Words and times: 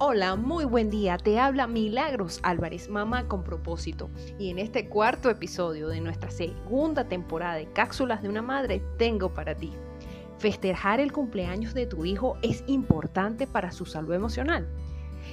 Hola, 0.00 0.36
muy 0.36 0.64
buen 0.64 0.90
día. 0.90 1.18
Te 1.18 1.40
habla 1.40 1.66
Milagros 1.66 2.38
Álvarez, 2.44 2.88
mamá 2.88 3.26
con 3.26 3.42
propósito. 3.42 4.08
Y 4.38 4.48
en 4.50 4.60
este 4.60 4.88
cuarto 4.88 5.28
episodio 5.28 5.88
de 5.88 6.00
nuestra 6.00 6.30
segunda 6.30 7.08
temporada 7.08 7.56
de 7.56 7.66
Cápsulas 7.72 8.22
de 8.22 8.28
una 8.28 8.40
Madre, 8.40 8.80
tengo 8.96 9.34
para 9.34 9.56
ti. 9.56 9.72
Festejar 10.38 11.00
el 11.00 11.10
cumpleaños 11.10 11.74
de 11.74 11.86
tu 11.86 12.04
hijo 12.04 12.38
es 12.42 12.62
importante 12.68 13.48
para 13.48 13.72
su 13.72 13.86
salud 13.86 14.14
emocional. 14.14 14.68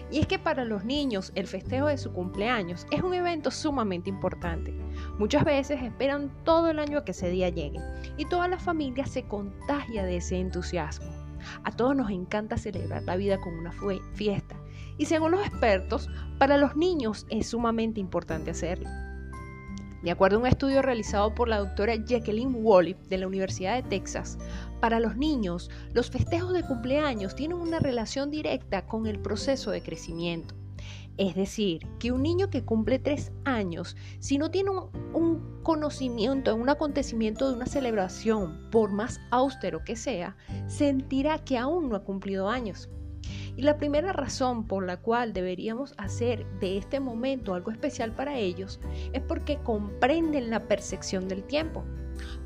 Y 0.09 0.17
es 0.17 0.25
que 0.25 0.39
para 0.39 0.65
los 0.65 0.83
niños 0.83 1.31
el 1.35 1.45
festejo 1.45 1.85
de 1.85 1.99
su 1.99 2.11
cumpleaños 2.11 2.87
es 2.89 3.03
un 3.03 3.13
evento 3.13 3.51
sumamente 3.51 4.09
importante. 4.09 4.73
Muchas 5.19 5.45
veces 5.45 5.83
esperan 5.83 6.31
todo 6.43 6.71
el 6.71 6.79
año 6.79 6.97
a 6.97 7.05
que 7.05 7.11
ese 7.11 7.29
día 7.29 7.49
llegue 7.49 7.81
y 8.17 8.25
toda 8.25 8.47
la 8.47 8.57
familia 8.57 9.05
se 9.05 9.27
contagia 9.27 10.03
de 10.05 10.17
ese 10.17 10.39
entusiasmo. 10.39 11.24
A 11.63 11.71
todos 11.71 11.95
nos 11.95 12.09
encanta 12.09 12.57
celebrar 12.57 13.03
la 13.03 13.15
vida 13.15 13.39
con 13.39 13.53
una 13.53 13.71
fiesta 14.13 14.55
y 14.97 15.05
según 15.05 15.31
los 15.31 15.45
expertos, 15.45 16.09
para 16.37 16.57
los 16.57 16.75
niños 16.75 17.25
es 17.29 17.49
sumamente 17.49 17.99
importante 17.99 18.51
hacerlo. 18.51 18.89
De 20.03 20.11
acuerdo 20.11 20.37
a 20.37 20.41
un 20.41 20.47
estudio 20.47 20.83
realizado 20.83 21.33
por 21.33 21.47
la 21.47 21.57
doctora 21.57 21.95
Jacqueline 21.95 22.53
Wally 22.55 22.95
de 23.09 23.17
la 23.17 23.27
Universidad 23.27 23.75
de 23.75 23.89
Texas, 23.89 24.37
para 24.79 24.99
los 24.99 25.17
niños 25.17 25.71
los 25.93 26.11
festejos 26.11 26.53
de 26.53 26.61
cumpleaños 26.61 27.35
tienen 27.35 27.57
una 27.57 27.79
relación 27.79 28.29
directa 28.29 28.85
con 28.85 29.07
el 29.07 29.19
proceso 29.19 29.71
de 29.71 29.81
crecimiento. 29.81 30.53
Es 31.17 31.35
decir, 31.35 31.87
que 31.99 32.11
un 32.11 32.23
niño 32.23 32.49
que 32.49 32.65
cumple 32.65 32.99
tres 32.99 33.31
años, 33.45 33.95
si 34.19 34.37
no 34.37 34.51
tiene 34.51 34.71
un, 34.71 34.89
un 35.13 35.63
conocimiento 35.63 36.53
un 36.55 36.69
acontecimiento 36.69 37.47
de 37.49 37.55
una 37.55 37.65
celebración, 37.65 38.69
por 38.69 38.91
más 38.91 39.19
austero 39.31 39.83
que 39.83 39.95
sea, 39.95 40.35
sentirá 40.67 41.39
que 41.39 41.57
aún 41.57 41.89
no 41.89 41.95
ha 41.95 42.03
cumplido 42.03 42.49
años. 42.49 42.89
Y 43.55 43.61
la 43.61 43.77
primera 43.77 44.11
razón 44.11 44.67
por 44.67 44.85
la 44.85 44.97
cual 44.97 45.33
deberíamos 45.33 45.93
hacer 45.97 46.45
de 46.59 46.77
este 46.77 46.99
momento 46.99 47.53
algo 47.53 47.71
especial 47.71 48.13
para 48.13 48.37
ellos 48.37 48.79
es 49.13 49.21
porque 49.21 49.57
comprenden 49.57 50.49
la 50.49 50.67
percepción 50.67 51.27
del 51.27 51.43
tiempo. 51.43 51.85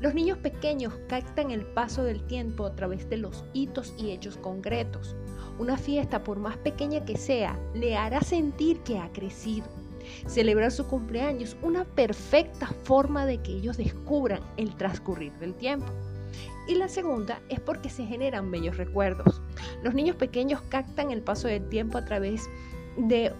Los 0.00 0.14
niños 0.14 0.38
pequeños 0.38 0.94
captan 1.08 1.50
el 1.50 1.66
paso 1.66 2.04
del 2.04 2.22
tiempo 2.26 2.64
a 2.64 2.74
través 2.74 3.08
de 3.08 3.18
los 3.18 3.44
hitos 3.52 3.94
y 3.98 4.10
hechos 4.10 4.36
concretos. 4.36 5.16
Una 5.60 5.76
fiesta, 5.76 6.24
por 6.24 6.38
más 6.38 6.56
pequeña 6.56 7.04
que 7.04 7.18
sea, 7.18 7.54
le 7.74 7.94
hará 7.94 8.22
sentir 8.22 8.80
que 8.80 8.98
ha 8.98 9.12
crecido. 9.12 9.66
Celebrar 10.26 10.72
su 10.72 10.86
cumpleaños, 10.86 11.54
una 11.60 11.84
perfecta 11.84 12.68
forma 12.84 13.26
de 13.26 13.42
que 13.42 13.52
ellos 13.52 13.76
descubran 13.76 14.40
el 14.56 14.74
transcurrir 14.76 15.34
del 15.34 15.52
tiempo. 15.52 15.92
Y 16.66 16.76
la 16.76 16.88
segunda 16.88 17.42
es 17.50 17.60
porque 17.60 17.90
se 17.90 18.06
generan 18.06 18.50
bellos 18.50 18.78
recuerdos. 18.78 19.42
Los 19.82 19.92
niños 19.92 20.16
pequeños 20.16 20.62
captan 20.70 21.10
el 21.10 21.20
paso 21.20 21.46
del 21.46 21.68
tiempo 21.68 21.98
a 21.98 22.06
través 22.06 22.48
de, 22.96 23.30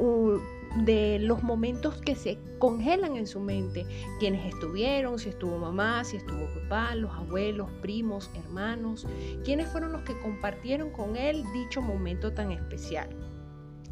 de 0.76 1.18
los 1.20 1.42
momentos 1.42 2.00
que 2.00 2.14
se 2.14 2.38
congelan 2.58 3.16
en 3.16 3.26
su 3.26 3.40
mente. 3.40 3.86
Quienes 4.18 4.54
estuvieron, 4.54 5.18
si 5.18 5.30
estuvo 5.30 5.58
mamá, 5.58 6.04
si 6.04 6.16
estuvo 6.16 6.46
papá, 6.62 6.94
los 6.94 7.12
abuelos, 7.12 7.70
primos, 7.82 8.30
hermanos, 8.34 9.06
quienes 9.44 9.68
fueron 9.68 9.92
los 9.92 10.02
que 10.02 10.18
compartieron 10.20 10.90
con 10.90 11.16
él 11.16 11.44
dicho 11.52 11.82
momento 11.82 12.32
tan 12.32 12.52
especial 12.52 13.08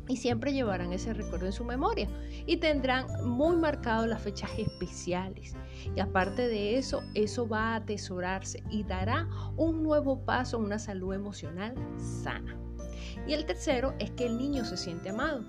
y 0.08 0.16
siempre 0.16 0.52
llevarán 0.52 0.92
ese 0.92 1.12
recuerdo 1.12 1.46
en 1.46 1.52
su 1.52 1.64
memoria 1.64 2.08
y 2.46 2.56
tendrán 2.56 3.06
muy 3.24 3.56
marcado 3.56 4.06
las 4.06 4.22
fechas 4.22 4.50
especiales. 4.56 5.54
Y 5.94 6.00
aparte 6.00 6.48
de 6.48 6.78
eso, 6.78 7.02
eso 7.14 7.46
va 7.46 7.72
a 7.72 7.76
atesorarse 7.76 8.62
y 8.70 8.82
dará 8.84 9.28
un 9.56 9.82
nuevo 9.82 10.24
paso 10.24 10.56
a 10.56 10.60
una 10.60 10.78
salud 10.78 11.14
emocional 11.14 11.74
sana. 11.98 12.56
Y 13.26 13.34
el 13.34 13.44
tercero 13.44 13.94
es 13.98 14.10
que 14.12 14.26
el 14.26 14.38
niño 14.38 14.64
se 14.64 14.76
siente 14.76 15.10
amado. 15.10 15.44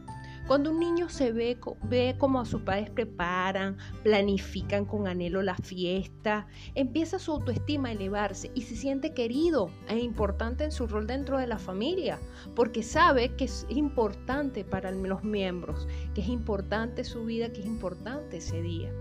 Cuando 0.49 0.71
un 0.71 0.79
niño 0.79 1.09
se 1.09 1.31
ve, 1.31 1.59
ve 1.83 2.15
como 2.17 2.39
a 2.39 2.45
sus 2.45 2.63
padres 2.63 2.89
preparan, 2.89 3.77
planifican 4.01 4.83
con 4.83 5.07
anhelo 5.07 5.43
la 5.43 5.53
fiesta, 5.53 6.47
empieza 6.73 7.19
su 7.19 7.33
autoestima 7.33 7.89
a 7.89 7.91
elevarse 7.91 8.49
y 8.55 8.63
se 8.63 8.75
siente 8.75 9.13
querido 9.13 9.69
e 9.87 9.99
importante 9.99 10.63
en 10.63 10.71
su 10.71 10.87
rol 10.87 11.05
dentro 11.05 11.37
de 11.37 11.45
la 11.45 11.59
familia, 11.59 12.17
porque 12.55 12.81
sabe 12.81 13.35
que 13.35 13.45
es 13.45 13.67
importante 13.69 14.65
para 14.65 14.89
los 14.89 15.23
miembros, 15.23 15.87
que 16.15 16.21
es 16.21 16.27
importante 16.29 17.03
su 17.03 17.25
vida, 17.25 17.53
que 17.53 17.59
es 17.59 17.67
importante 17.67 18.37
ese 18.37 18.59
día. 18.63 18.91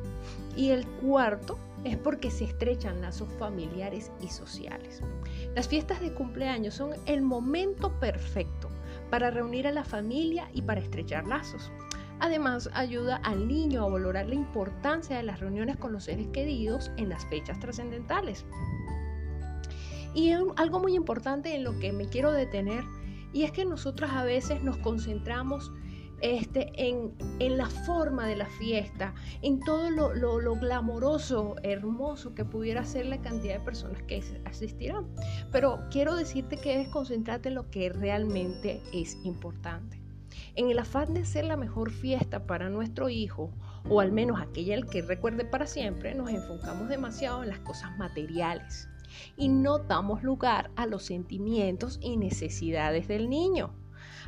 Y 0.54 0.68
el 0.68 0.86
cuarto 0.86 1.58
es 1.82 1.96
porque 1.96 2.30
se 2.30 2.44
estrechan 2.44 3.00
lazos 3.00 3.30
familiares 3.38 4.12
y 4.20 4.28
sociales. 4.28 5.00
Las 5.54 5.66
fiestas 5.66 6.02
de 6.02 6.12
cumpleaños 6.12 6.74
son 6.74 6.90
el 7.06 7.22
momento 7.22 7.98
perfecto 8.00 8.67
para 9.10 9.30
reunir 9.30 9.66
a 9.66 9.72
la 9.72 9.84
familia 9.84 10.48
y 10.52 10.62
para 10.62 10.80
estrechar 10.80 11.26
lazos. 11.26 11.70
Además, 12.20 12.68
ayuda 12.72 13.16
al 13.16 13.46
niño 13.46 13.84
a 13.84 13.88
valorar 13.88 14.28
la 14.28 14.34
importancia 14.34 15.16
de 15.16 15.22
las 15.22 15.40
reuniones 15.40 15.76
con 15.76 15.92
los 15.92 16.04
seres 16.04 16.28
queridos 16.28 16.90
en 16.96 17.08
las 17.08 17.24
fechas 17.26 17.60
trascendentales. 17.60 18.44
Y 20.14 20.32
algo 20.32 20.80
muy 20.80 20.94
importante 20.94 21.54
en 21.54 21.64
lo 21.64 21.78
que 21.78 21.92
me 21.92 22.08
quiero 22.08 22.32
detener, 22.32 22.82
y 23.32 23.44
es 23.44 23.52
que 23.52 23.64
nosotros 23.64 24.10
a 24.12 24.24
veces 24.24 24.62
nos 24.64 24.78
concentramos 24.78 25.70
este, 26.20 26.70
en, 26.76 27.12
la 27.56 27.66
forma 27.66 28.26
de 28.26 28.36
la 28.36 28.46
fiesta, 28.46 29.14
en 29.42 29.60
todo 29.60 29.90
lo, 29.90 30.14
lo, 30.14 30.54
glamoroso, 30.56 31.56
hermoso 31.62 32.34
que 32.34 32.44
pudiera 32.44 32.84
ser 32.84 33.06
la 33.06 33.20
cantidad 33.20 33.58
de 33.58 33.64
personas 33.64 34.02
que 34.02 34.22
asistirán. 34.44 35.06
Pero 35.52 35.80
quiero 35.90 36.16
decirte 36.16 36.56
que 36.56 36.70
debes 36.70 36.88
concentrarte 36.88 37.48
en 37.48 37.54
lo 37.54 37.70
que 37.70 37.90
realmente 37.90 38.82
es 38.92 39.16
importante. 39.24 40.00
En 40.54 40.70
el 40.70 40.78
afán 40.78 41.14
de 41.14 41.24
ser 41.24 41.44
la 41.44 41.56
mejor 41.56 41.90
fiesta 41.90 42.46
para 42.46 42.68
nuestro 42.68 43.08
hijo, 43.08 43.50
o 43.88 44.00
al 44.00 44.12
menos 44.12 44.40
aquella 44.40 44.74
el 44.74 44.86
que 44.86 45.02
recuerde 45.02 45.44
para 45.44 45.66
siempre, 45.66 46.14
nos 46.14 46.30
enfocamos 46.30 46.88
demasiado 46.88 47.42
en 47.42 47.48
las 47.48 47.60
cosas 47.60 47.96
materiales 47.96 48.88
y 49.36 49.48
no 49.48 49.78
damos 49.78 50.22
lugar 50.22 50.70
a 50.76 50.86
los 50.86 51.04
sentimientos 51.04 51.98
y 52.02 52.16
necesidades 52.16 53.08
del 53.08 53.30
niño. 53.30 53.72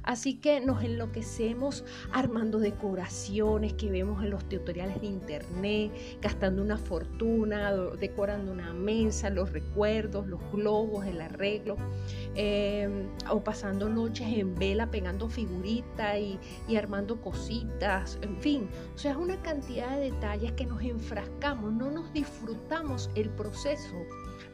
Así 0.03 0.35
que 0.35 0.61
nos 0.61 0.83
enloquecemos 0.83 1.85
armando 2.13 2.59
decoraciones 2.59 3.75
que 3.75 3.91
vemos 3.91 4.23
en 4.23 4.31
los 4.31 4.49
tutoriales 4.49 5.01
de 5.01 5.07
internet, 5.07 5.93
gastando 6.21 6.63
una 6.63 6.79
fortuna, 6.79 7.73
decorando 7.99 8.53
una 8.53 8.73
mesa, 8.73 9.31
los 9.31 9.53
recuerdos, 9.53 10.27
los 10.27 10.41
globos, 10.53 11.07
el 11.07 11.21
arreglo, 11.21 11.77
em, 12.35 13.09
o 13.31 13.43
pasando 13.43 13.89
noches 13.89 14.27
en 14.29 14.55
vela 14.55 14.91
pegando 14.91 15.29
figuritas 15.29 16.19
y, 16.19 16.77
armando 16.77 17.21
cositas, 17.21 18.19
en 18.23 18.37
fin. 18.39 18.69
O 18.95 18.99
sea, 18.99 19.13
es 19.13 19.17
una 19.17 19.41
cantidad 19.43 19.97
de 19.97 20.11
detalles 20.13 20.53
que 20.53 20.67
nos 20.67 20.83
enfrascamos, 20.83 21.73
no 21.73 21.91
nos 21.91 22.13
disfrutamos 22.13 23.11
el 23.15 23.29
proceso 23.31 23.97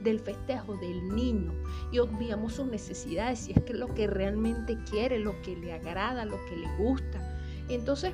del 0.03 0.21
festejo 0.21 0.77
del 0.77 1.15
niño 1.15 1.53
y 1.91 1.99
obviamos 1.99 2.55
sus 2.55 2.67
necesidades, 2.67 3.41
si 3.41 3.53
es 3.53 3.63
que 3.63 3.75
lo 3.75 3.93
que 3.95 4.07
realmente 4.07 4.77
quiere, 4.91 5.19
lo 5.19 5.36
que 5.43 5.57
le 5.57 5.73
agrada, 5.73 6.25
lo 6.25 6.37
que 6.47 6.57
le 6.57 6.77
gusta. 6.77 7.21
Entonces, 7.69 8.13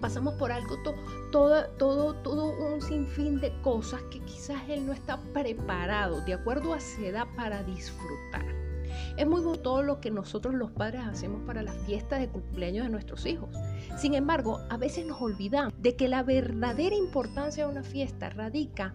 pasamos 0.00 0.34
por 0.34 0.52
algo 0.52 0.76
todo, 1.30 1.66
todo, 1.78 2.14
todo 2.14 2.74
un 2.74 2.80
sinfín 2.80 3.40
de 3.40 3.52
cosas 3.62 4.02
que 4.10 4.20
quizás 4.20 4.62
él 4.68 4.86
no 4.86 4.92
está 4.92 5.20
preparado 5.32 6.20
de 6.22 6.34
acuerdo 6.34 6.74
a 6.74 6.80
su 6.80 7.04
edad 7.04 7.26
para 7.36 7.62
disfrutar. 7.62 8.44
Es 9.16 9.26
muy 9.26 9.40
bueno 9.40 9.60
todo 9.60 9.82
lo 9.82 10.00
que 10.00 10.10
nosotros 10.10 10.54
los 10.54 10.70
padres 10.70 11.02
hacemos 11.06 11.42
para 11.46 11.62
las 11.62 11.76
fiestas 11.86 12.20
de 12.20 12.28
cumpleaños 12.28 12.84
de 12.84 12.90
nuestros 12.90 13.24
hijos. 13.26 13.48
Sin 13.96 14.14
embargo, 14.14 14.60
a 14.68 14.76
veces 14.76 15.06
nos 15.06 15.20
olvidamos 15.20 15.72
de 15.78 15.96
que 15.96 16.08
la 16.08 16.22
verdadera 16.22 16.94
importancia 16.94 17.66
de 17.66 17.72
una 17.72 17.82
fiesta 17.82 18.30
radica 18.30 18.92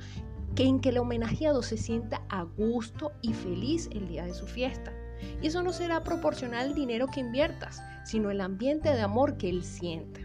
en 0.57 0.79
que 0.79 0.89
el 0.89 0.99
homenajeado 0.99 1.63
se 1.63 1.77
sienta 1.77 2.21
a 2.29 2.43
gusto 2.43 3.11
y 3.21 3.33
feliz 3.33 3.89
el 3.93 4.07
día 4.07 4.25
de 4.25 4.33
su 4.33 4.45
fiesta. 4.45 4.93
Y 5.41 5.47
eso 5.47 5.63
no 5.63 5.73
será 5.73 6.03
proporcional 6.03 6.69
al 6.69 6.75
dinero 6.75 7.07
que 7.07 7.19
inviertas, 7.19 7.81
sino 8.05 8.31
el 8.31 8.41
ambiente 8.41 8.89
de 8.89 9.01
amor 9.01 9.37
que 9.37 9.49
él 9.49 9.63
sienta. 9.63 10.21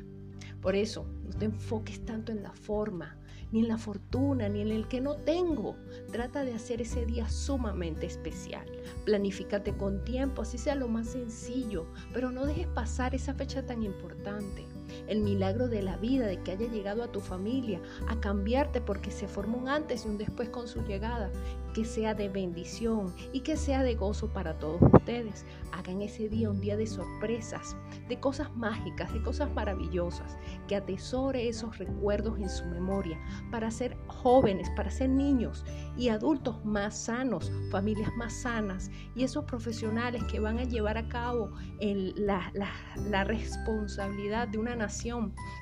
Por 0.61 0.75
eso, 0.75 1.07
no 1.25 1.31
te 1.39 1.45
enfoques 1.47 2.05
tanto 2.05 2.33
en 2.33 2.43
la 2.43 2.53
forma, 2.53 3.17
ni 3.53 3.61
en 3.61 3.69
la 3.69 3.79
fortuna, 3.79 4.49
ni 4.49 4.61
en 4.61 4.71
el 4.71 4.89
que 4.89 5.01
no 5.01 5.15
tengo. 5.17 5.77
Trata 6.11 6.45
de 6.45 6.55
hacer 6.55 6.81
ese 6.81 7.07
día 7.07 7.29
sumamente 7.29 8.07
especial. 8.07 8.67
Planifícate 9.05 9.77
con 9.77 10.05
tiempo, 10.05 10.43
así 10.43 10.59
sea 10.59 10.75
lo 10.75 10.89
más 10.89 11.09
sencillo, 11.09 11.87
pero 12.13 12.31
no 12.31 12.47
dejes 12.47 12.67
pasar 12.69 13.15
esa 13.15 13.35
fecha 13.35 13.65
tan 13.65 13.83
importante 13.83 14.65
el 15.07 15.21
milagro 15.21 15.69
de 15.69 15.83
la 15.83 15.97
vida, 15.97 16.27
de 16.27 16.43
que 16.43 16.53
haya 16.53 16.69
llegado 16.69 17.03
a 17.03 17.13
tu 17.13 17.21
familia, 17.21 17.81
a 18.09 18.21
cambiarte 18.21 18.81
porque 18.81 19.11
se 19.11 19.29
formó 19.29 19.59
un 19.59 19.69
antes 19.69 20.05
y 20.05 20.09
un 20.09 20.19
después 20.19 20.49
con 20.49 20.67
su 20.69 20.83
llegada. 20.83 21.31
que 21.75 21.85
sea 21.85 22.15
de 22.15 22.31
bendición 22.31 23.15
y 23.35 23.41
que 23.41 23.55
sea 23.55 23.83
de 23.83 23.97
gozo 23.97 24.29
para 24.33 24.59
todos 24.59 24.81
ustedes. 24.95 25.45
Hagan 25.73 26.01
ese 26.01 26.27
día 26.31 26.49
un 26.49 26.59
día 26.59 26.75
de 26.75 26.87
sorpresas, 26.87 27.77
de 28.09 28.19
cosas 28.19 28.57
mágicas, 28.57 29.13
de 29.13 29.23
cosas 29.23 29.53
maravillosas, 29.53 30.39
que 30.69 30.77
atesore 30.77 31.47
esos 31.49 31.77
recuerdos 31.77 32.39
en 32.39 32.49
su 32.49 32.65
memoria 32.65 33.21
para 33.51 33.71
ser 33.71 33.95
jóvenes, 34.07 34.71
para 34.75 34.91
ser 34.91 35.11
niños 35.11 35.67
y 35.99 36.09
adultos 36.09 36.65
más 36.65 36.97
sanos, 36.97 37.53
familias 37.71 38.11
más 38.17 38.33
sanas 38.33 38.91
y 39.15 39.25
esos 39.25 39.45
profesionales 39.45 40.25
que 40.25 40.41
van 40.41 40.59
a 40.59 40.65
llevar 40.65 40.97
a 40.97 41.09
cabo 41.09 41.51
la, 41.79 42.51
la 42.55 43.25
responsabilidad 43.25 44.49
de 44.49 44.57
una 44.57 44.77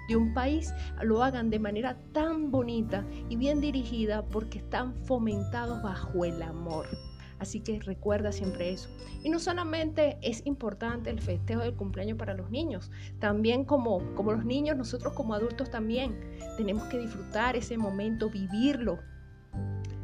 de 0.09 0.17
un 0.17 0.35
país, 0.35 0.73
lo 1.03 1.23
hagan 1.23 1.51
de 1.51 1.59
manera 1.59 1.99
tan 2.13 2.51
bonita 2.51 3.05
y 3.29 3.37
bien 3.37 3.61
dirigida 3.61 4.25
porque 4.27 4.59
están 4.59 4.95
fomentados 5.05 5.83
bajo 5.83 6.25
el 6.25 6.43
amor. 6.43 6.87
Así 7.39 7.61
que 7.61 7.81
recuerda 7.81 8.33
siempre 8.33 8.73
eso. 8.73 8.89
Y 9.23 9.29
no 9.29 9.39
solamente 9.39 10.19
es 10.23 10.47
importante 10.47 11.11
el 11.11 11.21
festejo 11.21 11.63
del 11.63 11.75
cumpleaños 11.75 12.17
para 12.17 12.35
los 12.35 12.51
niños, 12.51 12.91
también 13.19 13.65
como, 13.65 14.15
como 14.15 14.33
los 14.33 14.45
niños, 14.45 14.77
nosotros 14.77 15.15
como 15.15 15.35
adultos 15.35 15.71
también 15.71 16.19
tenemos 16.57 16.85
que 16.85 16.99
disfrutar 16.99 17.57
ese 17.57 17.77
momento, 17.77 18.31
vivirlo, 18.31 18.99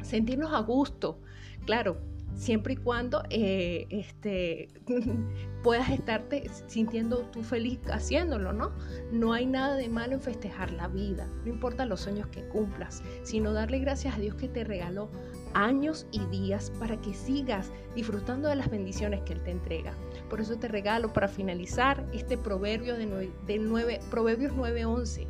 sentirnos 0.01 0.53
a 0.53 0.59
gusto. 0.59 1.21
Claro, 1.65 2.01
siempre 2.35 2.73
y 2.73 2.77
cuando 2.77 3.23
eh, 3.29 3.87
este, 3.89 4.69
puedas 5.63 5.89
estarte 5.89 6.49
sintiendo 6.67 7.19
tú 7.31 7.43
feliz 7.43 7.79
haciéndolo, 7.91 8.53
¿no? 8.53 8.71
No 9.11 9.33
hay 9.33 9.45
nada 9.45 9.75
de 9.75 9.89
malo 9.89 10.13
en 10.13 10.21
festejar 10.21 10.71
la 10.71 10.87
vida, 10.87 11.27
no 11.43 11.51
importa 11.51 11.85
los 11.85 12.01
sueños 12.01 12.27
que 12.27 12.47
cumplas, 12.47 13.03
sino 13.23 13.53
darle 13.53 13.79
gracias 13.79 14.15
a 14.15 14.19
Dios 14.19 14.35
que 14.35 14.47
te 14.47 14.63
regaló 14.63 15.09
años 15.53 16.07
y 16.11 16.19
días 16.27 16.71
para 16.79 16.99
que 17.01 17.13
sigas 17.13 17.71
disfrutando 17.95 18.47
de 18.47 18.55
las 18.55 18.69
bendiciones 18.69 19.21
que 19.21 19.33
Él 19.33 19.43
te 19.43 19.51
entrega. 19.51 19.93
Por 20.29 20.41
eso 20.41 20.57
te 20.57 20.67
regalo 20.67 21.13
para 21.13 21.27
finalizar 21.27 22.05
este 22.13 22.37
proverbio 22.37 22.95
de, 22.95 23.31
de 23.45 23.59
9, 23.59 23.99
Proverbios 24.09 24.53
9:11, 24.53 25.27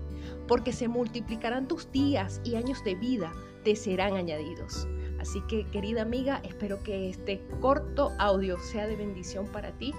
porque 0.47 0.71
se 0.71 0.87
multiplicarán 0.87 1.67
tus 1.67 1.91
días 1.91 2.41
y 2.43 2.55
años 2.55 2.83
de 2.83 2.95
vida 2.95 3.33
te 3.63 3.75
serán 3.75 4.15
añadidos. 4.15 4.87
Así 5.21 5.39
que 5.41 5.67
querida 5.67 6.01
amiga, 6.01 6.41
espero 6.43 6.81
que 6.81 7.07
este 7.07 7.41
corto 7.61 8.11
audio 8.17 8.57
sea 8.59 8.87
de 8.87 8.95
bendición 8.95 9.45
para 9.45 9.71
ti 9.71 9.93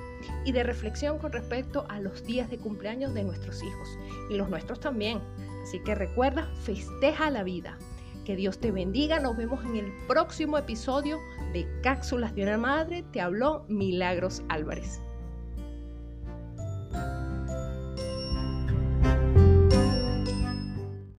y 0.45 0.51
de 0.51 0.65
reflexión 0.65 1.19
con 1.19 1.31
respecto 1.31 1.87
a 1.89 2.01
los 2.01 2.25
días 2.25 2.51
de 2.51 2.59
cumpleaños 2.59 3.15
de 3.15 3.23
nuestros 3.23 3.63
hijos 3.63 3.89
y 4.31 4.37
los 4.37 4.49
nuestros 4.49 4.81
también. 4.81 5.21
Así 5.63 5.79
que 5.79 5.95
recuerda, 5.95 6.51
festeja 6.65 7.31
la 7.31 7.45
vida. 7.45 7.79
Que 8.25 8.35
Dios 8.35 8.59
te 8.59 8.73
bendiga. 8.73 9.21
Nos 9.21 9.37
vemos 9.37 9.65
en 9.65 9.77
el 9.77 9.93
próximo 10.09 10.59
episodio 10.59 11.19
de 11.53 11.69
Cápsulas 11.83 12.35
de 12.35 12.43
una 12.43 12.59
Madre. 12.59 13.05
Te 13.13 13.21
habló 13.21 13.65
Milagros 13.69 14.43
Álvarez. 14.49 15.01